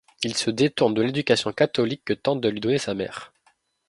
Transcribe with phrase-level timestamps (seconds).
[0.23, 3.31] Il se détourne de l'éducation catholique que tente de lui donner sa mère.